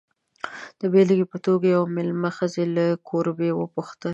د 0.81 0.81
بېلګې 0.93 1.25
په 1.31 1.37
توګه، 1.45 1.65
یوې 1.75 1.89
مېلمه 1.95 2.29
ښځې 2.37 2.63
له 2.75 2.85
کوربې 3.07 3.49
وپوښتل. 3.55 4.09